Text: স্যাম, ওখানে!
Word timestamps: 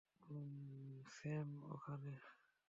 স্যাম, 1.15 1.49
ওখানে! 1.73 2.13